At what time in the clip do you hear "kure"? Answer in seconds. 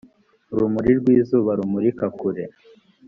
2.19-2.43